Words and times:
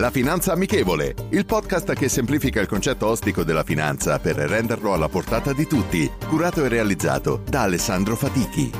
La 0.00 0.10
Finanza 0.10 0.52
Amichevole, 0.52 1.14
il 1.32 1.44
podcast 1.44 1.92
che 1.92 2.08
semplifica 2.08 2.58
il 2.58 2.66
concetto 2.66 3.06
ostico 3.06 3.44
della 3.44 3.64
finanza 3.64 4.18
per 4.18 4.34
renderlo 4.34 4.94
alla 4.94 5.10
portata 5.10 5.52
di 5.52 5.66
tutti, 5.66 6.10
curato 6.26 6.64
e 6.64 6.68
realizzato 6.68 7.42
da 7.46 7.64
Alessandro 7.64 8.16
Fatichi. 8.16 8.70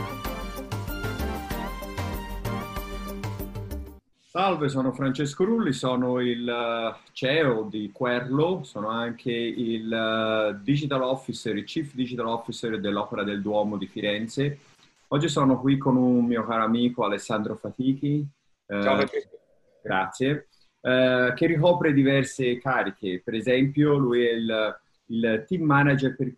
Salve, 4.16 4.70
sono 4.70 4.92
Francesco 4.92 5.44
Rulli, 5.44 5.74
sono 5.74 6.20
il 6.20 6.48
eh, 6.48 7.10
CEO 7.12 7.64
di 7.64 7.90
Querlo, 7.92 8.62
sono 8.62 8.88
anche 8.88 9.30
il 9.30 9.92
eh, 9.92 10.58
Digital 10.62 11.02
Officer, 11.02 11.54
il 11.54 11.64
Chief 11.64 11.92
Digital 11.92 12.28
Officer 12.28 12.80
dell'Opera 12.80 13.24
del 13.24 13.42
Duomo 13.42 13.76
di 13.76 13.86
Firenze. 13.86 14.58
Oggi 15.08 15.28
sono 15.28 15.60
qui 15.60 15.76
con 15.76 15.96
un 15.96 16.24
mio 16.24 16.46
caro 16.46 16.64
amico 16.64 17.04
Alessandro 17.04 17.56
Fatichi. 17.56 18.26
Ciao, 18.66 19.00
eh, 19.00 19.28
Grazie 19.82 20.46
eh, 20.82 21.32
che 21.36 21.46
ricopre 21.46 21.92
diverse 21.92 22.58
cariche. 22.58 23.20
Per 23.22 23.34
esempio, 23.34 23.98
lui 23.98 24.26
è 24.26 24.32
il, 24.32 24.78
il 25.06 25.44
team 25.46 25.62
manager 25.62 26.16
per 26.16 26.28
il 26.28 26.36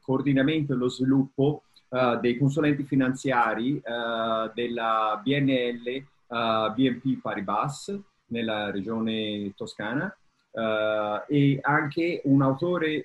coordinamento 0.00 0.72
e 0.72 0.76
lo 0.76 0.88
sviluppo 0.88 1.64
uh, 1.88 2.18
dei 2.20 2.38
consulenti 2.38 2.84
finanziari 2.84 3.74
uh, 3.74 4.50
della 4.54 5.20
BNL 5.22 6.04
uh, 6.28 6.72
BNP 6.72 7.20
Paribas 7.20 7.98
nella 8.26 8.70
regione 8.70 9.52
toscana. 9.56 10.14
e 11.28 11.58
anche 11.62 12.20
un 12.24 12.42
autore 12.42 13.02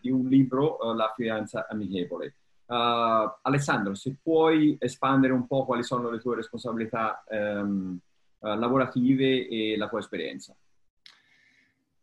di 0.00 0.10
un 0.10 0.26
libro, 0.28 0.92
La 0.94 1.12
finanza 1.16 1.66
amichevole. 1.68 2.34
Alessandro, 2.66 3.94
se 3.94 4.16
puoi 4.20 4.76
espandere 4.78 5.32
un 5.32 5.46
po' 5.46 5.64
quali 5.64 5.84
sono 5.84 6.10
le 6.10 6.18
tue 6.18 6.36
responsabilità 6.36 7.24
um, 7.28 7.98
uh, 8.40 8.58
lavorative 8.58 9.48
e 9.48 9.76
la 9.76 9.88
tua 9.88 10.00
esperienza. 10.00 10.54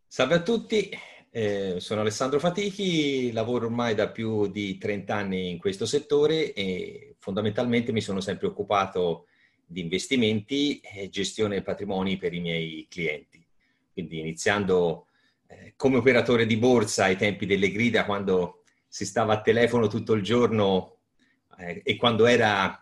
Salve 0.07 0.35
a 0.35 0.41
tutti, 0.41 0.89
eh, 1.29 1.75
sono 1.79 2.01
Alessandro 2.01 2.39
Fatichi, 2.39 3.31
lavoro 3.31 3.65
ormai 3.65 3.93
da 3.93 4.09
più 4.09 4.47
di 4.47 4.77
30 4.77 5.13
anni 5.13 5.49
in 5.49 5.59
questo 5.59 5.85
settore 5.85 6.53
e 6.53 7.15
fondamentalmente 7.19 7.91
mi 7.91 8.01
sono 8.01 8.21
sempre 8.21 8.47
occupato 8.47 9.27
di 9.65 9.81
investimenti 9.81 10.79
e 10.79 11.09
gestione 11.09 11.61
patrimoni 11.61 12.17
per 12.17 12.33
i 12.33 12.39
miei 12.39 12.87
clienti. 12.89 13.45
Quindi 13.91 14.19
iniziando 14.19 15.07
eh, 15.47 15.73
come 15.75 15.97
operatore 15.97 16.45
di 16.45 16.57
borsa 16.57 17.03
ai 17.03 17.17
tempi 17.17 17.45
delle 17.45 17.71
grida, 17.71 18.05
quando 18.05 18.63
si 18.87 19.05
stava 19.05 19.33
a 19.33 19.41
telefono 19.41 19.87
tutto 19.87 20.13
il 20.13 20.23
giorno 20.23 20.99
eh, 21.59 21.81
e 21.83 21.97
quando 21.97 22.25
era 22.25 22.81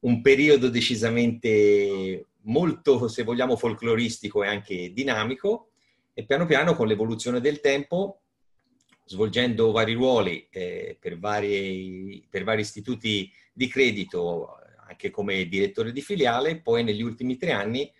un 0.00 0.20
periodo 0.20 0.68
decisamente 0.68 2.26
molto, 2.44 3.08
se 3.08 3.22
vogliamo, 3.22 3.56
folcloristico 3.56 4.42
e 4.42 4.48
anche 4.48 4.92
dinamico 4.92 5.70
e 6.12 6.24
piano 6.24 6.46
piano 6.46 6.74
con 6.74 6.86
l'evoluzione 6.86 7.40
del 7.40 7.60
tempo, 7.60 8.22
svolgendo 9.04 9.70
vari 9.72 9.92
ruoli 9.92 10.46
eh, 10.50 10.96
per, 10.98 11.18
vari, 11.18 12.26
per 12.28 12.44
vari 12.44 12.62
istituti 12.62 13.30
di 13.52 13.68
credito, 13.68 14.56
anche 14.86 15.10
come 15.10 15.46
direttore 15.46 15.92
di 15.92 16.00
filiale, 16.00 16.60
poi 16.60 16.84
negli 16.84 17.02
ultimi 17.02 17.36
tre 17.36 17.52
anni 17.52 17.92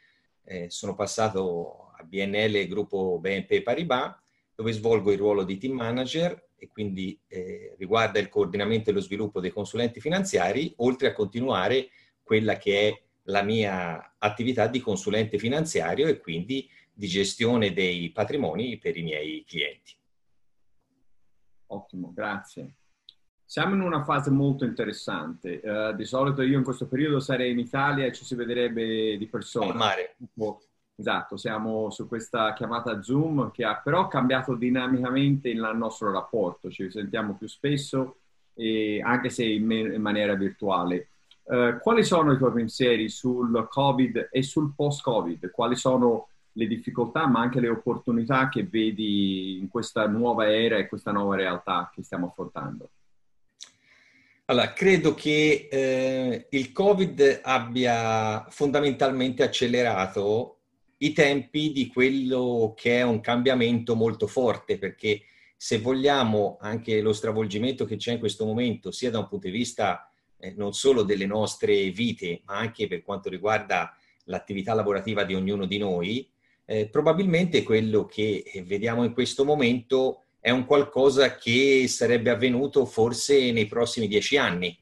eh, 0.44 0.70
sono 0.70 0.94
passato 0.94 1.90
a 1.96 2.02
BNL, 2.04 2.66
gruppo 2.66 3.18
BNP 3.20 3.62
Paribas, 3.62 4.14
dove 4.54 4.72
svolgo 4.72 5.10
il 5.10 5.18
ruolo 5.18 5.42
di 5.42 5.58
team 5.58 5.74
manager 5.74 6.50
e 6.56 6.68
quindi 6.68 7.18
eh, 7.26 7.74
riguarda 7.78 8.18
il 8.18 8.28
coordinamento 8.28 8.90
e 8.90 8.92
lo 8.92 9.00
sviluppo 9.00 9.40
dei 9.40 9.50
consulenti 9.50 10.00
finanziari, 10.00 10.72
oltre 10.76 11.08
a 11.08 11.12
continuare 11.12 11.88
quella 12.22 12.56
che 12.56 12.88
è 12.88 13.02
la 13.24 13.42
mia 13.42 14.14
attività 14.18 14.66
di 14.66 14.80
consulente 14.80 15.38
finanziario 15.38 16.06
e 16.08 16.18
quindi 16.18 16.68
di 16.92 17.06
gestione 17.06 17.72
dei 17.72 18.10
patrimoni 18.10 18.78
per 18.78 18.96
i 18.96 19.02
miei 19.02 19.44
clienti. 19.46 19.96
Ottimo, 21.66 22.12
grazie. 22.14 22.74
Siamo 23.44 23.74
in 23.74 23.80
una 23.80 24.04
fase 24.04 24.30
molto 24.30 24.64
interessante. 24.64 25.60
Uh, 25.62 25.94
di 25.94 26.04
solito 26.04 26.42
io 26.42 26.58
in 26.58 26.64
questo 26.64 26.86
periodo 26.86 27.20
sarei 27.20 27.52
in 27.52 27.58
Italia 27.58 28.06
e 28.06 28.12
ci 28.12 28.24
si 28.24 28.34
vedrebbe 28.34 29.16
di 29.16 29.26
persona. 29.26 29.70
Al 29.70 29.76
mare. 29.76 30.16
Esatto, 30.96 31.36
siamo 31.36 31.90
su 31.90 32.06
questa 32.06 32.52
chiamata 32.52 33.02
Zoom 33.02 33.50
che 33.50 33.64
ha 33.64 33.80
però 33.82 34.06
cambiato 34.06 34.54
dinamicamente 34.54 35.48
il 35.48 35.72
nostro 35.74 36.12
rapporto. 36.12 36.70
Ci 36.70 36.90
sentiamo 36.90 37.34
più 37.34 37.48
spesso, 37.48 38.18
anche 39.02 39.28
se 39.30 39.44
in, 39.44 39.70
in 39.70 40.00
maniera 40.00 40.34
virtuale. 40.34 41.08
Eh, 41.46 41.78
quali 41.80 42.04
sono 42.04 42.32
i 42.32 42.38
tuoi 42.38 42.52
pensieri 42.52 43.08
sul 43.08 43.66
Covid 43.68 44.28
e 44.30 44.42
sul 44.42 44.72
post-Covid? 44.74 45.50
Quali 45.50 45.76
sono 45.76 46.28
le 46.52 46.66
difficoltà 46.66 47.26
ma 47.26 47.40
anche 47.40 47.60
le 47.60 47.68
opportunità 47.68 48.48
che 48.48 48.64
vedi 48.64 49.58
in 49.58 49.68
questa 49.68 50.06
nuova 50.06 50.50
era 50.50 50.76
e 50.76 50.86
questa 50.86 51.10
nuova 51.10 51.36
realtà 51.36 51.90
che 51.94 52.02
stiamo 52.02 52.28
affrontando? 52.28 52.90
Allora, 54.46 54.72
credo 54.72 55.14
che 55.14 55.68
eh, 55.70 56.46
il 56.50 56.72
Covid 56.72 57.40
abbia 57.42 58.46
fondamentalmente 58.50 59.42
accelerato 59.42 60.58
i 60.98 61.12
tempi 61.12 61.72
di 61.72 61.86
quello 61.88 62.74
che 62.76 62.98
è 62.98 63.02
un 63.02 63.20
cambiamento 63.20 63.94
molto 63.94 64.26
forte, 64.26 64.78
perché 64.78 65.22
se 65.56 65.78
vogliamo 65.78 66.58
anche 66.60 67.00
lo 67.00 67.14
stravolgimento 67.14 67.86
che 67.86 67.96
c'è 67.96 68.12
in 68.12 68.18
questo 68.18 68.44
momento, 68.44 68.90
sia 68.90 69.10
da 69.10 69.18
un 69.18 69.28
punto 69.28 69.46
di 69.46 69.52
vista 69.52 70.10
eh, 70.44 70.52
non 70.56 70.74
solo 70.74 71.02
delle 71.02 71.26
nostre 71.26 71.90
vite, 71.90 72.42
ma 72.44 72.56
anche 72.56 72.86
per 72.86 73.02
quanto 73.02 73.30
riguarda 73.30 73.96
l'attività 74.24 74.74
lavorativa 74.74 75.24
di 75.24 75.34
ognuno 75.34 75.64
di 75.64 75.78
noi, 75.78 76.28
eh, 76.66 76.88
probabilmente 76.88 77.62
quello 77.62 78.04
che 78.04 78.42
eh, 78.44 78.62
vediamo 78.62 79.04
in 79.04 79.12
questo 79.12 79.44
momento 79.44 80.24
è 80.40 80.50
un 80.50 80.66
qualcosa 80.66 81.36
che 81.36 81.86
sarebbe 81.88 82.30
avvenuto 82.30 82.84
forse 82.84 83.50
nei 83.52 83.66
prossimi 83.66 84.06
dieci 84.06 84.36
anni. 84.36 84.76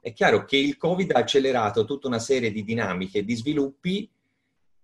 È 0.00 0.12
chiaro 0.14 0.44
che 0.44 0.56
il 0.56 0.78
Covid 0.78 1.12
ha 1.12 1.18
accelerato 1.18 1.84
tutta 1.84 2.08
una 2.08 2.18
serie 2.18 2.50
di 2.50 2.64
dinamiche, 2.64 3.24
di 3.24 3.34
sviluppi, 3.34 4.10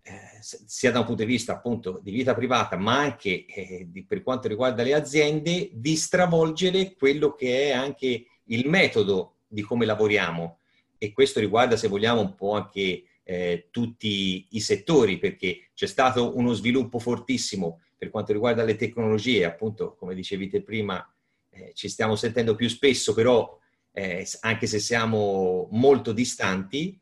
eh, 0.03 0.13
sia 0.41 0.91
da 0.91 1.01
un 1.01 1.07
punto 1.07 1.25
di 1.25 1.31
vista 1.31 1.55
appunto 1.55 2.01
di 2.03 2.11
vita 2.11 2.35
privata, 2.35 2.77
ma 2.77 2.99
anche 2.99 3.47
eh, 3.47 3.87
di, 3.91 4.05
per 4.05 4.23
quanto 4.23 4.49
riguarda 4.49 4.83
le 4.83 4.95
aziende, 4.95 5.71
di 5.73 5.97
stravolgere 5.97 6.95
quello 6.95 7.35
che 7.35 7.69
è 7.69 7.71
anche 7.73 8.27
il 8.45 8.69
metodo 8.69 9.38
di 9.49 9.63
come 9.63 9.87
lavoriamo. 9.87 10.59
E 10.99 11.13
questo 11.13 11.41
riguarda, 11.41 11.77
se 11.77 11.89
vogliamo, 11.89 12.21
un 12.21 12.35
po' 12.35 12.53
anche 12.53 13.05
eh, 13.23 13.69
tutti 13.71 14.47
i 14.51 14.61
settori, 14.61 15.19
perché 15.19 15.71
c'è 15.75 15.87
stato 15.87 16.37
uno 16.37 16.53
sviluppo 16.53 16.99
fortissimo 16.99 17.81
per 17.97 18.11
quanto 18.11 18.33
riguarda 18.33 18.63
le 18.63 18.77
tecnologie, 18.77 19.45
appunto, 19.45 19.95
come 19.97 20.15
dicevi 20.15 20.49
te 20.49 20.63
prima, 20.63 21.05
eh, 21.51 21.73
ci 21.75 21.89
stiamo 21.89 22.15
sentendo 22.15 22.55
più 22.55 22.69
spesso, 22.69 23.15
però 23.15 23.59
eh, 23.93 24.27
anche 24.41 24.67
se 24.67 24.79
siamo 24.79 25.69
molto 25.73 26.13
distanti, 26.13 26.99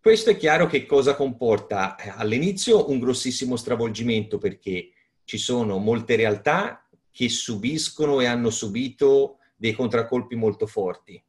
questo 0.00 0.30
è 0.30 0.36
chiaro 0.36 0.66
che 0.66 0.86
cosa 0.86 1.14
comporta. 1.14 1.96
Eh, 1.96 2.12
all'inizio 2.14 2.90
un 2.90 2.98
grossissimo 2.98 3.56
stravolgimento 3.56 4.38
perché 4.38 4.90
ci 5.24 5.38
sono 5.38 5.78
molte 5.78 6.16
realtà 6.16 6.86
che 7.10 7.28
subiscono 7.28 8.20
e 8.20 8.26
hanno 8.26 8.50
subito 8.50 9.38
dei 9.56 9.72
contraccolpi 9.72 10.36
molto 10.36 10.66
forti 10.66 11.20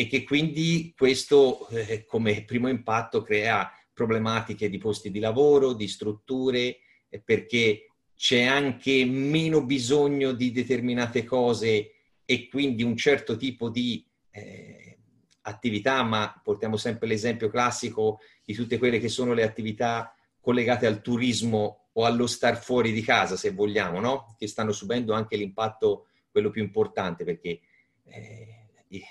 e 0.00 0.06
che 0.06 0.24
quindi 0.24 0.94
questo 0.96 1.68
eh, 1.68 2.06
come 2.06 2.44
primo 2.44 2.68
impatto 2.68 3.20
crea 3.20 3.70
problematiche 3.92 4.70
di 4.70 4.78
posti 4.78 5.10
di 5.10 5.18
lavoro, 5.18 5.74
di 5.74 5.88
strutture, 5.88 6.78
eh, 7.10 7.20
perché 7.22 7.90
c'è 8.16 8.44
anche 8.44 9.04
meno 9.04 9.62
bisogno 9.62 10.32
di 10.32 10.52
determinate 10.52 11.22
cose 11.24 11.90
e 12.24 12.48
quindi 12.48 12.82
un 12.82 12.96
certo 12.96 13.36
tipo 13.36 13.68
di 13.68 14.02
eh, 14.30 14.96
attività, 15.42 16.02
ma 16.02 16.40
portiamo 16.42 16.78
sempre 16.78 17.06
l'esempio 17.06 17.50
classico 17.50 18.20
di 18.42 18.54
tutte 18.54 18.78
quelle 18.78 19.00
che 19.00 19.08
sono 19.08 19.34
le 19.34 19.42
attività 19.42 20.14
collegate 20.40 20.86
al 20.86 21.02
turismo 21.02 21.88
o 21.92 22.06
allo 22.06 22.26
star 22.26 22.56
fuori 22.56 22.92
di 22.92 23.02
casa, 23.02 23.36
se 23.36 23.50
vogliamo, 23.50 24.00
no? 24.00 24.34
che 24.38 24.46
stanno 24.46 24.72
subendo 24.72 25.12
anche 25.12 25.36
l'impatto, 25.36 26.06
quello 26.30 26.48
più 26.48 26.62
importante, 26.62 27.24
perché 27.24 27.60
eh, 28.06 28.59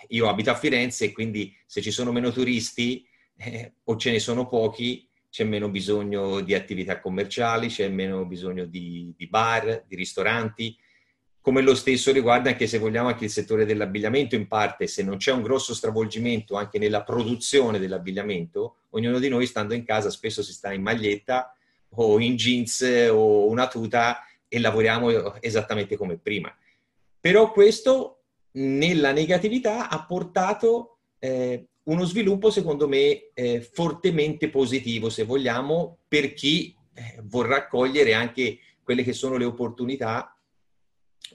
io 0.09 0.27
abito 0.27 0.51
a 0.51 0.55
Firenze 0.55 1.05
e 1.05 1.11
quindi 1.11 1.55
se 1.65 1.81
ci 1.81 1.91
sono 1.91 2.11
meno 2.11 2.31
turisti 2.31 3.07
eh, 3.37 3.73
o 3.83 3.95
ce 3.95 4.11
ne 4.11 4.19
sono 4.19 4.47
pochi, 4.47 5.07
c'è 5.29 5.43
meno 5.43 5.69
bisogno 5.69 6.41
di 6.41 6.53
attività 6.53 6.99
commerciali, 6.99 7.67
c'è 7.67 7.87
meno 7.87 8.25
bisogno 8.25 8.65
di, 8.65 9.13
di 9.15 9.27
bar, 9.27 9.85
di 9.87 9.95
ristoranti, 9.95 10.75
come 11.41 11.61
lo 11.61 11.73
stesso 11.73 12.11
riguarda 12.11 12.49
anche 12.49 12.67
se 12.67 12.79
vogliamo 12.79 13.07
anche 13.07 13.25
il 13.25 13.29
settore 13.29 13.65
dell'abbigliamento 13.65 14.35
in 14.35 14.47
parte, 14.47 14.87
se 14.87 15.03
non 15.03 15.17
c'è 15.17 15.31
un 15.31 15.41
grosso 15.41 15.73
stravolgimento 15.73 16.55
anche 16.55 16.77
nella 16.79 17.03
produzione 17.03 17.79
dell'abbigliamento, 17.79 18.75
ognuno 18.89 19.19
di 19.19 19.29
noi 19.29 19.45
stando 19.45 19.73
in 19.73 19.85
casa 19.85 20.09
spesso 20.09 20.43
si 20.43 20.51
sta 20.51 20.73
in 20.73 20.81
maglietta 20.81 21.55
o 21.91 22.19
in 22.19 22.35
jeans 22.35 22.81
o 23.09 23.47
una 23.47 23.67
tuta 23.67 24.23
e 24.47 24.59
lavoriamo 24.59 25.41
esattamente 25.41 25.95
come 25.95 26.17
prima. 26.17 26.53
Però 27.19 27.51
questo 27.51 28.18
nella 28.59 29.11
negatività 29.11 29.89
ha 29.89 30.05
portato 30.05 30.99
eh, 31.19 31.67
uno 31.83 32.03
sviluppo 32.05 32.51
secondo 32.51 32.87
me 32.87 33.31
eh, 33.33 33.61
fortemente 33.61 34.49
positivo, 34.49 35.09
se 35.09 35.23
vogliamo, 35.23 35.99
per 36.07 36.33
chi 36.33 36.75
eh, 36.93 37.19
vorrà 37.23 37.67
cogliere 37.67 38.13
anche 38.13 38.59
quelle 38.83 39.03
che 39.03 39.13
sono 39.13 39.37
le 39.37 39.45
opportunità 39.45 40.37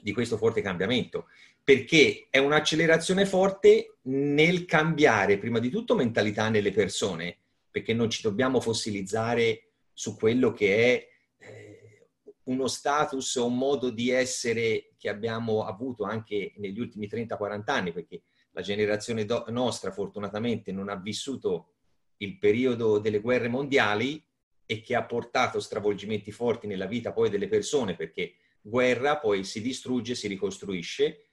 di 0.01 0.11
questo 0.13 0.37
forte 0.37 0.61
cambiamento, 0.61 1.27
perché 1.63 2.27
è 2.29 2.37
un'accelerazione 2.37 3.25
forte 3.25 3.97
nel 4.03 4.65
cambiare 4.65 5.37
prima 5.37 5.59
di 5.59 5.69
tutto 5.69 5.95
mentalità 5.95 6.49
nelle 6.49 6.71
persone, 6.71 7.37
perché 7.71 7.93
non 7.93 8.09
ci 8.09 8.21
dobbiamo 8.21 8.61
fossilizzare 8.61 9.71
su 9.93 10.15
quello 10.15 10.51
che 10.51 10.75
è 10.75 11.07
eh, 11.39 12.09
uno 12.43 12.67
status 12.67 13.35
o 13.35 13.47
un 13.47 13.57
modo 13.57 13.89
di 13.89 14.09
essere 14.09 14.91
che 15.05 15.11
abbiamo 15.11 15.65
avuto 15.65 16.03
anche 16.03 16.53
negli 16.57 16.79
ultimi 16.79 17.05
30-40 17.05 17.61
anni, 17.67 17.91
perché 17.91 18.23
la 18.53 18.61
generazione 18.61 19.23
do- 19.23 19.45
nostra 19.49 19.91
fortunatamente 19.91 20.71
non 20.71 20.89
ha 20.89 20.95
vissuto 20.95 21.73
il 22.17 22.39
periodo 22.39 22.97
delle 22.97 23.19
guerre 23.19 23.47
mondiali 23.47 24.23
e 24.65 24.81
che 24.81 24.95
ha 24.95 25.05
portato 25.05 25.59
stravolgimenti 25.59 26.31
forti 26.31 26.65
nella 26.65 26.87
vita 26.87 27.13
poi 27.13 27.29
delle 27.29 27.47
persone, 27.47 27.95
perché 27.95 28.33
guerra 28.59 29.19
poi 29.19 29.43
si 29.43 29.61
distrugge, 29.61 30.15
si 30.15 30.27
ricostruisce. 30.27 31.25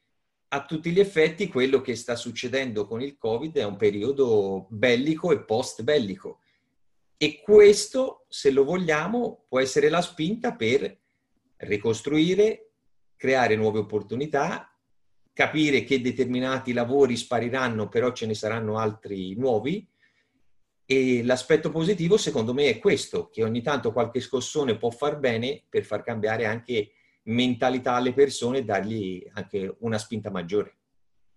A 0.48 0.66
tutti 0.66 0.90
gli 0.90 1.00
effetti 1.00 1.48
quello 1.48 1.80
che 1.80 1.96
sta 1.96 2.14
succedendo 2.14 2.86
con 2.86 3.00
il 3.00 3.16
Covid 3.16 3.56
è 3.56 3.64
un 3.64 3.76
periodo 3.76 4.66
bellico 4.68 5.32
e 5.32 5.40
post 5.40 5.82
bellico 5.82 6.40
e 7.16 7.40
questo, 7.40 8.26
se 8.28 8.50
lo 8.50 8.64
vogliamo, 8.64 9.44
può 9.48 9.60
essere 9.60 9.88
la 9.88 10.02
spinta 10.02 10.56
per 10.56 10.98
ricostruire, 11.58 12.71
creare 13.22 13.54
nuove 13.54 13.78
opportunità, 13.78 14.68
capire 15.32 15.84
che 15.84 16.00
determinati 16.00 16.72
lavori 16.72 17.16
spariranno, 17.16 17.88
però 17.88 18.10
ce 18.10 18.26
ne 18.26 18.34
saranno 18.34 18.78
altri 18.78 19.36
nuovi. 19.36 19.88
E 20.84 21.22
l'aspetto 21.22 21.70
positivo, 21.70 22.16
secondo 22.16 22.52
me, 22.52 22.68
è 22.68 22.80
questo, 22.80 23.28
che 23.28 23.44
ogni 23.44 23.62
tanto 23.62 23.92
qualche 23.92 24.18
scossone 24.18 24.76
può 24.76 24.90
far 24.90 25.20
bene 25.20 25.62
per 25.68 25.84
far 25.84 26.02
cambiare 26.02 26.46
anche 26.46 26.94
mentalità 27.26 27.94
alle 27.94 28.12
persone 28.12 28.58
e 28.58 28.64
dargli 28.64 29.24
anche 29.34 29.76
una 29.78 29.98
spinta 29.98 30.32
maggiore. 30.32 30.78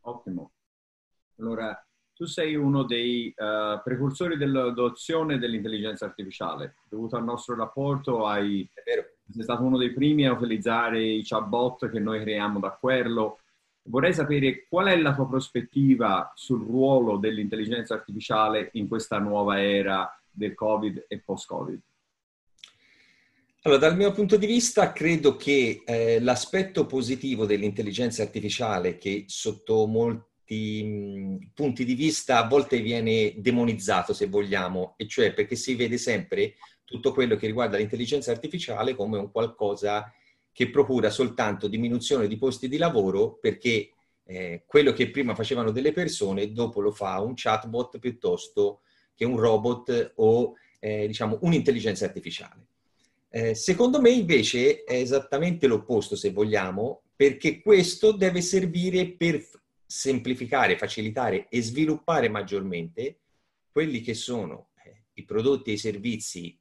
Ottimo. 0.06 0.54
Allora, 1.38 1.88
tu 2.16 2.26
sei 2.26 2.56
uno 2.56 2.82
dei 2.82 3.32
uh, 3.38 3.80
precursori 3.84 4.38
dell'adozione 4.38 5.38
dell'intelligenza 5.38 6.06
artificiale. 6.06 6.78
Dovuto 6.90 7.16
al 7.16 7.24
nostro 7.24 7.56
rapporto, 7.56 8.26
hai, 8.26 8.68
sei 9.32 9.44
stato 9.44 9.64
uno 9.64 9.78
dei 9.78 9.92
primi 9.92 10.26
a 10.26 10.34
utilizzare 10.34 11.04
i 11.04 11.24
chatbot 11.24 11.90
che 11.90 12.00
noi 12.00 12.22
creiamo 12.22 12.60
da 12.60 12.72
quello. 12.72 13.40
Vorrei 13.84 14.14
sapere 14.14 14.66
qual 14.68 14.88
è 14.88 14.98
la 14.98 15.14
tua 15.14 15.28
prospettiva 15.28 16.32
sul 16.36 16.66
ruolo 16.66 17.18
dell'intelligenza 17.18 17.94
artificiale 17.94 18.70
in 18.74 18.88
questa 18.88 19.20
nuova 19.20 19.62
era 19.62 20.10
del 20.32 20.54
Covid 20.54 21.06
e 21.08 21.20
post-Covid. 21.20 21.80
Allora, 23.62 23.80
dal 23.80 23.96
mio 23.96 24.12
punto 24.12 24.38
di 24.38 24.46
vista, 24.46 24.92
credo 24.92 25.36
che 25.36 25.82
eh, 25.86 26.20
l'aspetto 26.20 26.86
positivo 26.86 27.46
dell'intelligenza 27.46 28.22
artificiale, 28.22 28.98
che 28.98 29.26
sotto 29.28 29.88
molti 29.88 30.34
certi 30.46 31.52
punti 31.54 31.84
di 31.84 31.96
vista 31.96 32.38
a 32.38 32.48
volte 32.48 32.80
viene 32.80 33.34
demonizzato, 33.38 34.14
se 34.14 34.28
vogliamo, 34.28 34.94
e 34.98 35.08
cioè 35.08 35.34
perché 35.34 35.56
si 35.56 35.76
vede 35.76 35.98
sempre 35.98 36.56
tutto 36.86 37.12
quello 37.12 37.36
che 37.36 37.48
riguarda 37.48 37.78
l'intelligenza 37.78 38.32
artificiale 38.32 38.96
come 38.96 39.18
un 39.18 39.32
qualcosa 39.32 40.14
che 40.52 40.70
procura 40.70 41.10
soltanto 41.10 41.68
diminuzione 41.68 42.28
di 42.28 42.38
posti 42.38 42.70
di 42.70 42.78
lavoro 42.78 43.34
perché 43.34 43.90
eh, 44.24 44.64
quello 44.66 44.94
che 44.94 45.10
prima 45.10 45.36
facevano 45.36 45.72
delle 45.72 45.92
persone 45.92 46.52
dopo 46.54 46.80
lo 46.80 46.92
fa 46.92 47.20
un 47.20 47.34
chatbot 47.36 48.00
piuttosto 48.00 48.82
che 49.14 49.26
un 49.26 49.38
robot 49.38 50.14
o 50.16 50.54
eh, 50.80 51.08
diciamo 51.08 51.40
un'intelligenza 51.42 52.06
artificiale. 52.06 52.68
Eh, 53.30 53.54
secondo 53.54 54.00
me 54.00 54.12
invece 54.12 54.84
è 54.84 54.94
esattamente 54.94 55.68
l'opposto 55.68 56.16
se 56.16 56.32
vogliamo 56.32 57.02
perché 57.16 57.62
questo 57.62 58.12
deve 58.12 58.42
servire 58.42 59.12
per 59.12 59.46
semplificare, 59.86 60.78
facilitare 60.78 61.48
e 61.50 61.62
sviluppare 61.62 62.30
maggiormente 62.30 63.18
quelli 63.72 64.02
che 64.02 64.14
sono 64.14 64.70
eh, 64.84 65.04
i 65.16 65.24
prodotti 65.24 65.72
e 65.72 65.74
i 65.74 65.78
servizi 65.78 66.58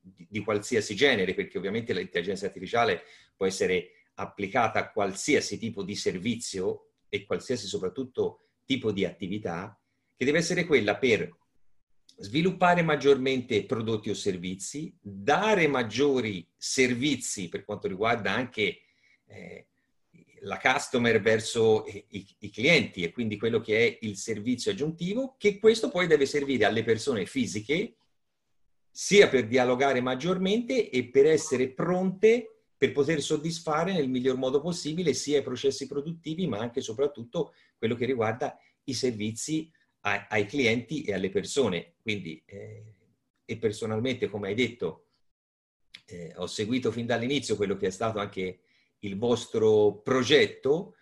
di, 0.00 0.26
di 0.28 0.40
qualsiasi 0.40 0.94
genere, 0.94 1.34
perché 1.34 1.58
ovviamente 1.58 1.92
l'intelligenza 1.92 2.46
artificiale 2.46 3.02
può 3.36 3.46
essere 3.46 3.90
applicata 4.14 4.78
a 4.78 4.90
qualsiasi 4.90 5.58
tipo 5.58 5.82
di 5.82 5.94
servizio 5.94 6.90
e 7.08 7.24
qualsiasi 7.24 7.66
soprattutto 7.66 8.40
tipo 8.64 8.92
di 8.92 9.04
attività, 9.04 9.78
che 10.16 10.24
deve 10.24 10.38
essere 10.38 10.64
quella 10.64 10.96
per 10.96 11.34
sviluppare 12.18 12.82
maggiormente 12.82 13.64
prodotti 13.66 14.10
o 14.10 14.14
servizi, 14.14 14.96
dare 15.00 15.66
maggiori 15.66 16.46
servizi 16.56 17.48
per 17.48 17.64
quanto 17.64 17.88
riguarda 17.88 18.32
anche 18.32 18.80
eh, 19.26 19.66
la 20.40 20.58
customer 20.58 21.20
verso 21.20 21.84
i, 21.86 22.26
i, 22.38 22.50
clienti 22.50 23.02
e 23.02 23.12
quindi 23.12 23.36
quello 23.36 23.60
che 23.60 23.86
è 23.86 23.98
il 24.02 24.16
servizio 24.16 24.70
aggiuntivo, 24.70 25.34
che 25.38 25.58
questo 25.58 25.90
poi 25.90 26.06
deve 26.06 26.24
servire 26.24 26.64
alle 26.64 26.84
persone 26.84 27.26
fisiche 27.26 27.96
sia 28.98 29.28
per 29.28 29.46
dialogare 29.46 30.00
maggiormente 30.00 30.88
e 30.88 31.04
per 31.10 31.26
essere 31.26 31.68
pronte 31.68 32.62
per 32.78 32.92
poter 32.92 33.20
soddisfare 33.20 33.92
nel 33.92 34.08
miglior 34.08 34.38
modo 34.38 34.62
possibile 34.62 35.12
sia 35.12 35.40
i 35.40 35.42
processi 35.42 35.86
produttivi, 35.86 36.46
ma 36.46 36.60
anche 36.60 36.78
e 36.78 36.82
soprattutto 36.82 37.52
quello 37.76 37.94
che 37.94 38.06
riguarda 38.06 38.58
i 38.84 38.94
servizi 38.94 39.70
ai, 40.00 40.20
ai 40.30 40.46
clienti 40.46 41.02
e 41.02 41.12
alle 41.12 41.28
persone. 41.28 41.96
Quindi, 42.00 42.42
eh, 42.46 42.94
e 43.44 43.58
personalmente, 43.58 44.30
come 44.30 44.48
hai 44.48 44.54
detto, 44.54 45.08
eh, 46.06 46.32
ho 46.36 46.46
seguito 46.46 46.90
fin 46.90 47.04
dall'inizio 47.04 47.56
quello 47.56 47.76
che 47.76 47.88
è 47.88 47.90
stato 47.90 48.18
anche 48.18 48.60
il 49.00 49.18
vostro 49.18 50.00
progetto, 50.02 50.94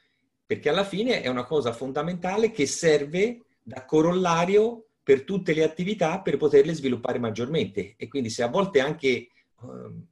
perché 0.45 0.69
alla 0.69 0.85
fine 0.85 1.23
è 1.23 1.29
una 1.29 1.45
cosa 1.45 1.73
fondamentale 1.73 2.51
che 2.51 2.67
serve 2.67 3.45
da 3.63 3.85
corollario 3.85 4.84
per 5.05 5.23
tutte 5.23 5.53
le 5.53 5.63
attività 5.63 6.21
per 6.21 6.39
poterle 6.39 6.73
sviluppare 6.73 7.19
maggiormente. 7.19 7.95
E 7.97 8.09
quindi 8.09 8.31
se 8.31 8.43
a 8.43 8.49
volte 8.49 8.81
anche, 8.81 9.29
um, 9.61 10.03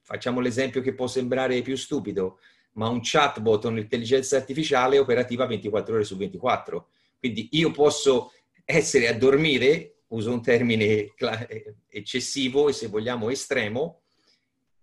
facciamo 0.00 0.40
l'esempio 0.40 0.80
che 0.80 0.94
può 0.94 1.06
sembrare 1.06 1.60
più 1.60 1.76
stupido, 1.76 2.38
ma 2.72 2.88
un 2.88 3.00
chatbot 3.02 3.66
o 3.66 3.68
un'intelligenza 3.68 4.36
artificiale 4.36 4.96
è 4.96 5.00
operativa 5.00 5.46
24 5.46 5.94
ore 5.94 6.04
su 6.04 6.16
24. 6.16 6.88
Quindi 7.18 7.48
io 7.52 7.70
posso 7.70 8.32
essere 8.64 9.08
a 9.08 9.14
dormire, 9.14 9.96
uso 10.08 10.32
un 10.32 10.42
termine 10.42 11.12
eccessivo 11.88 12.70
e 12.70 12.72
se 12.72 12.88
vogliamo 12.88 13.28
estremo, 13.28 14.00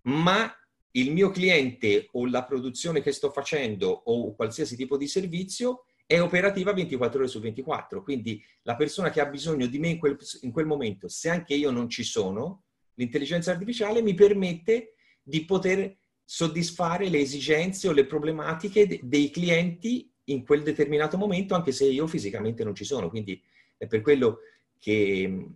ma 0.03 0.55
il 0.91 1.11
mio 1.11 1.31
cliente 1.31 2.09
o 2.11 2.27
la 2.27 2.43
produzione 2.43 3.01
che 3.01 3.11
sto 3.11 3.31
facendo 3.31 3.89
o 3.89 4.35
qualsiasi 4.35 4.75
tipo 4.75 4.97
di 4.97 5.07
servizio 5.07 5.85
è 6.11 6.21
operativa 6.21 6.73
24 6.73 7.19
ore 7.19 7.27
su 7.29 7.39
24. 7.39 8.03
Quindi 8.03 8.43
la 8.63 8.75
persona 8.75 9.09
che 9.09 9.21
ha 9.21 9.25
bisogno 9.27 9.65
di 9.65 9.79
me 9.79 9.87
in 9.87 9.97
quel, 9.97 10.17
in 10.41 10.51
quel 10.51 10.65
momento, 10.65 11.07
se 11.07 11.29
anche 11.29 11.53
io 11.53 11.71
non 11.71 11.87
ci 11.87 12.03
sono, 12.03 12.63
l'intelligenza 12.95 13.51
artificiale 13.51 14.01
mi 14.01 14.13
permette 14.13 14.95
di 15.23 15.45
poter 15.45 15.95
soddisfare 16.25 17.07
le 17.07 17.19
esigenze 17.19 17.87
o 17.87 17.93
le 17.93 18.05
problematiche 18.05 18.87
de- 18.87 18.99
dei 19.01 19.29
clienti 19.29 20.11
in 20.25 20.43
quel 20.43 20.63
determinato 20.63 21.17
momento, 21.17 21.55
anche 21.55 21.71
se 21.71 21.85
io 21.85 22.07
fisicamente 22.07 22.65
non 22.65 22.75
ci 22.75 22.83
sono. 22.83 23.09
Quindi 23.09 23.41
è 23.77 23.87
per 23.87 24.01
quello 24.01 24.39
che 24.79 25.47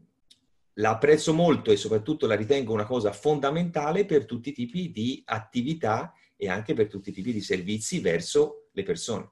la 0.75 0.91
apprezzo 0.91 1.33
molto 1.33 1.69
e 1.69 1.75
soprattutto 1.75 2.27
la 2.27 2.35
ritengo 2.35 2.71
una 2.71 2.85
cosa 2.85 3.11
fondamentale 3.11 4.05
per 4.05 4.23
tutti 4.23 4.49
i 4.49 4.53
tipi 4.53 4.89
di 4.89 5.21
attività 5.25 6.13
e 6.37 6.47
anche 6.47 6.73
per 6.73 6.87
tutti 6.87 7.09
i 7.09 7.13
tipi 7.13 7.33
di 7.33 7.41
servizi 7.41 7.99
verso 7.99 8.69
le 8.71 8.83
persone. 8.83 9.31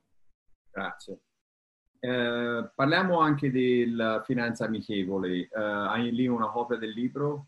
Grazie. 0.74 1.20
Eh, 2.00 2.70
parliamo 2.74 3.20
anche 3.20 3.51
della 3.51 4.24
finanza 4.25 4.65
amichevole. 4.65 5.38
Eh, 5.38 5.50
hai 5.53 6.12
lì 6.12 6.27
una 6.27 6.48
copia 6.48 6.77
del 6.77 6.89
libro? 6.89 7.46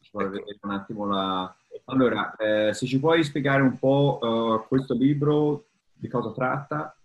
Ecco. 0.00 0.18
vedere 0.30 0.58
un 0.62 0.70
attimo 0.70 1.06
la... 1.06 1.56
Allora, 1.86 2.34
eh, 2.36 2.72
se 2.72 2.86
ci 2.86 2.98
puoi 2.98 3.22
spiegare 3.24 3.62
un 3.62 3.78
po' 3.78 4.18
uh, 4.20 4.68
questo 4.68 4.94
libro, 4.94 5.66
di 5.92 6.08
cosa 6.08 6.32
tratta 6.32 6.96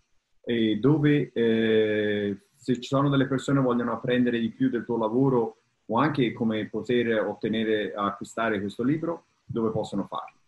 e 0.44 0.78
dove, 0.78 1.32
eh, 1.34 2.38
se 2.56 2.76
ci 2.76 2.88
sono 2.88 3.10
delle 3.10 3.28
persone 3.28 3.60
che 3.60 3.66
vogliono 3.66 3.94
apprendere 3.94 4.40
di 4.40 4.50
più 4.50 4.70
del 4.70 4.86
tuo 4.86 4.98
lavoro, 4.98 5.58
o 5.86 5.98
anche 5.98 6.34
come 6.34 6.68
poter 6.68 7.20
ottenere, 7.26 7.94
acquistare 7.94 8.60
questo 8.60 8.84
libro, 8.84 9.26
dove 9.44 9.72
possono 9.72 10.06
farlo? 10.06 10.39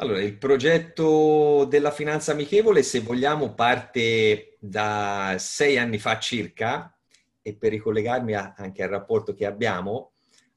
Allora, 0.00 0.22
il 0.22 0.38
progetto 0.38 1.64
della 1.64 1.90
finanza 1.90 2.30
amichevole, 2.30 2.84
se 2.84 3.00
vogliamo, 3.00 3.54
parte 3.54 4.56
da 4.60 5.34
sei 5.40 5.76
anni 5.76 5.98
fa 5.98 6.20
circa, 6.20 6.96
e 7.42 7.56
per 7.56 7.72
ricollegarmi 7.72 8.32
a, 8.32 8.54
anche 8.56 8.84
al 8.84 8.90
rapporto 8.90 9.34
che 9.34 9.44
abbiamo, 9.44 10.12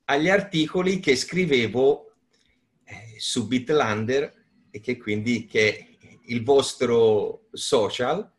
agli 0.06 0.30
articoli 0.30 1.00
che 1.00 1.16
scrivevo 1.16 2.14
eh, 2.84 3.16
su 3.18 3.48
Bitlander, 3.48 4.32
e 4.70 4.80
che 4.80 4.98
quindi 4.98 5.48
che 5.48 5.76
è 5.76 5.88
il 6.26 6.44
vostro 6.44 7.48
social, 7.52 8.32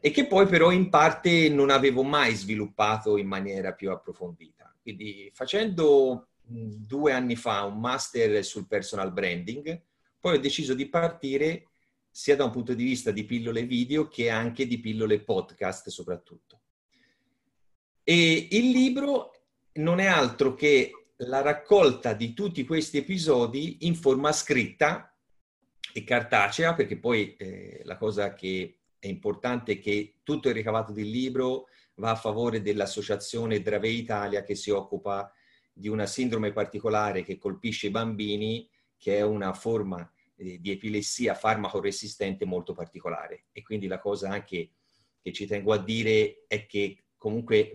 e 0.00 0.10
che 0.10 0.26
poi 0.26 0.46
però 0.46 0.70
in 0.70 0.88
parte 0.88 1.50
non 1.50 1.68
avevo 1.68 2.02
mai 2.02 2.34
sviluppato 2.34 3.18
in 3.18 3.26
maniera 3.26 3.74
più 3.74 3.90
approfondita. 3.90 4.74
Quindi 4.80 5.30
facendo 5.34 6.28
due 6.42 7.12
anni 7.12 7.36
fa 7.36 7.64
un 7.64 7.78
master 7.78 8.42
sul 8.42 8.66
personal 8.66 9.12
branding, 9.12 9.78
poi 10.26 10.38
ho 10.38 10.40
deciso 10.40 10.74
di 10.74 10.88
partire 10.88 11.68
sia 12.10 12.34
da 12.34 12.42
un 12.42 12.50
punto 12.50 12.74
di 12.74 12.82
vista 12.82 13.12
di 13.12 13.24
pillole 13.24 13.62
video 13.62 14.08
che 14.08 14.28
anche 14.28 14.66
di 14.66 14.80
pillole 14.80 15.20
podcast 15.20 15.88
soprattutto. 15.88 16.62
E 18.02 18.48
il 18.50 18.70
libro 18.70 19.30
non 19.74 20.00
è 20.00 20.06
altro 20.06 20.54
che 20.54 20.90
la 21.18 21.42
raccolta 21.42 22.12
di 22.12 22.34
tutti 22.34 22.66
questi 22.66 22.98
episodi 22.98 23.86
in 23.86 23.94
forma 23.94 24.32
scritta 24.32 25.16
e 25.92 26.02
cartacea, 26.02 26.74
perché 26.74 26.98
poi 26.98 27.36
eh, 27.36 27.82
la 27.84 27.96
cosa 27.96 28.34
che 28.34 28.78
è 28.98 29.06
importante 29.06 29.74
è 29.74 29.78
che 29.78 30.16
tutto 30.24 30.48
il 30.48 30.54
ricavato 30.54 30.90
del 30.90 31.08
libro 31.08 31.68
va 31.94 32.10
a 32.10 32.16
favore 32.16 32.62
dell'associazione 32.62 33.62
Drave 33.62 33.90
Italia 33.90 34.42
che 34.42 34.56
si 34.56 34.70
occupa 34.70 35.32
di 35.72 35.86
una 35.86 36.06
sindrome 36.06 36.50
particolare 36.50 37.22
che 37.22 37.38
colpisce 37.38 37.86
i 37.86 37.90
bambini, 37.90 38.68
che 38.98 39.18
è 39.18 39.22
una 39.22 39.52
forma 39.52 40.10
eh, 40.36 40.58
di 40.60 40.70
epilessia 40.70 41.34
farmaco 41.34 41.80
resistente 41.80 42.44
molto 42.44 42.74
particolare. 42.74 43.46
E 43.52 43.62
quindi 43.62 43.86
la 43.86 43.98
cosa 43.98 44.30
anche 44.30 44.72
che 45.20 45.32
ci 45.32 45.46
tengo 45.46 45.72
a 45.72 45.82
dire 45.82 46.44
è 46.46 46.66
che 46.66 47.06
comunque 47.16 47.72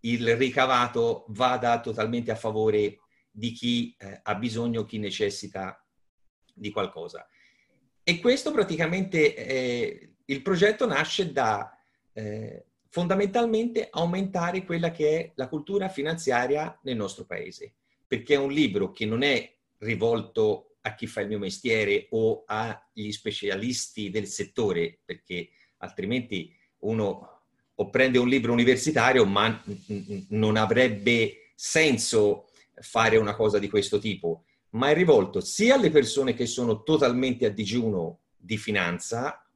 il 0.00 0.36
ricavato 0.36 1.24
vada 1.28 1.80
totalmente 1.80 2.30
a 2.30 2.36
favore 2.36 2.98
di 3.30 3.52
chi 3.52 3.94
eh, 3.98 4.20
ha 4.22 4.34
bisogno, 4.34 4.84
chi 4.84 4.98
necessita 4.98 5.82
di 6.52 6.70
qualcosa. 6.70 7.26
E 8.02 8.18
questo 8.20 8.50
praticamente, 8.50 9.34
eh, 9.34 10.14
il 10.26 10.42
progetto 10.42 10.86
nasce 10.86 11.32
da 11.32 11.74
eh, 12.12 12.66
fondamentalmente 12.88 13.88
aumentare 13.90 14.64
quella 14.64 14.90
che 14.90 15.18
è 15.18 15.32
la 15.36 15.48
cultura 15.48 15.88
finanziaria 15.88 16.78
nel 16.82 16.96
nostro 16.96 17.24
paese, 17.24 17.76
perché 18.06 18.34
è 18.34 18.38
un 18.38 18.52
libro 18.52 18.92
che 18.92 19.06
non 19.06 19.22
è 19.22 19.50
rivolto 19.78 20.71
a 20.82 20.94
chi 20.94 21.06
fa 21.06 21.20
il 21.20 21.28
mio 21.28 21.38
mestiere 21.38 22.06
o 22.10 22.44
agli 22.46 23.10
specialisti 23.12 24.10
del 24.10 24.26
settore, 24.26 25.00
perché 25.04 25.50
altrimenti 25.78 26.54
uno 26.80 27.28
o 27.74 27.90
prende 27.90 28.18
un 28.18 28.28
libro 28.28 28.52
universitario, 28.52 29.24
ma 29.24 29.62
non 30.28 30.56
avrebbe 30.56 31.52
senso 31.54 32.48
fare 32.74 33.16
una 33.16 33.34
cosa 33.34 33.58
di 33.58 33.68
questo 33.68 33.98
tipo, 33.98 34.44
ma 34.70 34.90
è 34.90 34.94
rivolto 34.94 35.40
sia 35.40 35.74
alle 35.74 35.90
persone 35.90 36.34
che 36.34 36.46
sono 36.46 36.82
totalmente 36.82 37.46
a 37.46 37.50
digiuno 37.50 38.20
di 38.36 38.56
finanza, 38.56 39.46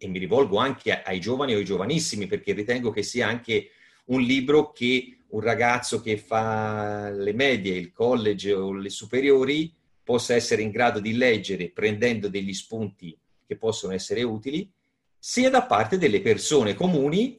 e 0.00 0.06
mi 0.06 0.18
rivolgo 0.18 0.58
anche 0.58 1.02
ai 1.02 1.18
giovani 1.18 1.54
o 1.54 1.58
ai 1.58 1.64
giovanissimi, 1.64 2.26
perché 2.26 2.52
ritengo 2.52 2.90
che 2.90 3.02
sia 3.02 3.26
anche 3.26 3.70
un 4.06 4.20
libro 4.22 4.70
che 4.70 5.18
un 5.30 5.40
ragazzo 5.40 6.00
che 6.00 6.16
fa 6.16 7.10
le 7.10 7.32
medie, 7.32 7.74
il 7.74 7.92
college 7.92 8.52
o 8.52 8.72
le 8.72 8.90
superiori 8.90 9.74
possa 10.08 10.34
essere 10.34 10.62
in 10.62 10.70
grado 10.70 11.00
di 11.00 11.12
leggere 11.12 11.68
prendendo 11.68 12.28
degli 12.28 12.54
spunti 12.54 13.14
che 13.46 13.58
possono 13.58 13.92
essere 13.92 14.22
utili, 14.22 14.72
sia 15.18 15.50
da 15.50 15.66
parte 15.66 15.98
delle 15.98 16.22
persone 16.22 16.72
comuni 16.72 17.38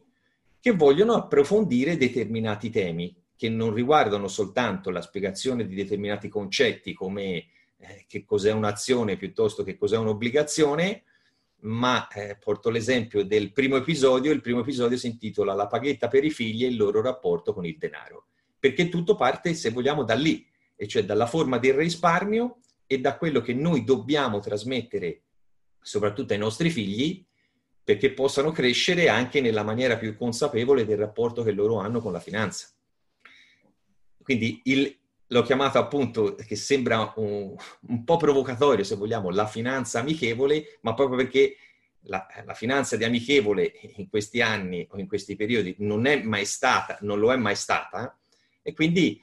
che 0.59 0.69
vogliono 0.73 1.15
approfondire 1.15 1.97
determinati 1.97 2.69
temi 2.69 3.15
che 3.35 3.49
non 3.49 3.73
riguardano 3.73 4.27
soltanto 4.27 4.91
la 4.91 5.01
spiegazione 5.01 5.65
di 5.65 5.73
determinati 5.73 6.29
concetti 6.29 6.93
come 6.93 7.47
eh, 7.77 8.05
che 8.07 8.23
cos'è 8.23 8.51
un'azione 8.51 9.17
piuttosto 9.17 9.63
che 9.63 9.75
cos'è 9.75 9.97
un'obbligazione, 9.97 11.05
ma 11.61 12.07
eh, 12.09 12.37
porto 12.39 12.69
l'esempio 12.69 13.25
del 13.25 13.51
primo 13.51 13.77
episodio. 13.77 14.31
Il 14.31 14.41
primo 14.41 14.59
episodio 14.59 14.95
si 14.95 15.07
intitola 15.07 15.55
La 15.55 15.65
paghetta 15.65 16.07
per 16.07 16.23
i 16.23 16.29
figli 16.29 16.65
e 16.65 16.67
il 16.67 16.77
loro 16.77 17.01
rapporto 17.01 17.51
con 17.51 17.65
il 17.65 17.79
denaro, 17.79 18.27
perché 18.59 18.89
tutto 18.89 19.15
parte, 19.15 19.55
se 19.55 19.71
vogliamo, 19.71 20.03
da 20.03 20.13
lì 20.13 20.45
e 20.81 20.87
cioè 20.87 21.03
dalla 21.03 21.25
forma 21.25 21.57
del 21.57 21.73
risparmio 21.73 22.59
e 22.87 23.01
da 23.01 23.17
quello 23.17 23.41
che 23.41 23.53
noi 23.53 23.83
dobbiamo 23.83 24.39
trasmettere 24.39 25.23
soprattutto 25.81 26.31
ai 26.31 26.39
nostri 26.39 26.69
figli 26.69 27.21
perché 27.83 28.13
possano 28.13 28.51
crescere 28.51 29.09
anche 29.09 29.41
nella 29.41 29.63
maniera 29.63 29.97
più 29.97 30.15
consapevole 30.15 30.85
del 30.85 30.97
rapporto 30.97 31.43
che 31.43 31.51
loro 31.51 31.79
hanno 31.79 31.99
con 31.99 32.13
la 32.13 32.21
finanza. 32.21 32.69
Quindi 34.23 34.61
il, 34.65 34.97
l'ho 35.27 35.41
chiamato 35.41 35.79
appunto, 35.79 36.35
che 36.35 36.55
sembra 36.55 37.11
un, 37.17 37.55
un, 37.87 38.03
po' 38.05 38.15
provocatorio 38.15 38.85
se 38.85 38.95
vogliamo, 38.95 39.31
la 39.31 39.47
finanza 39.47 39.99
amichevole, 39.99 40.77
ma 40.81 40.93
proprio 40.93 41.17
perché 41.17 41.57
la, 42.03 42.25
la, 42.45 42.53
finanza 42.53 42.95
di 42.95 43.03
amichevole 43.03 43.73
in 43.97 44.07
questi 44.07 44.39
anni 44.39 44.87
o 44.91 44.97
in 44.97 45.07
questi 45.07 45.35
periodi 45.35 45.75
non 45.79 46.05
è 46.05 46.23
mai 46.23 46.45
stata, 46.45 46.97
non 47.01 47.19
lo 47.19 47.33
è 47.33 47.35
mai 47.35 47.55
stata, 47.55 48.17
e 48.61 48.73
quindi 48.73 49.21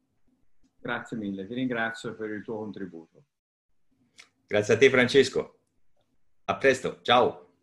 Grazie 0.79 1.17
mille, 1.17 1.47
ti 1.47 1.55
ringrazio 1.55 2.15
per 2.15 2.29
il 2.29 2.43
tuo 2.43 2.57
contributo. 2.57 3.23
Grazie 4.45 4.75
a 4.75 4.77
te 4.77 4.91
Francesco. 4.91 5.59
A 6.45 6.57
presto, 6.57 6.99
ciao. 7.01 7.53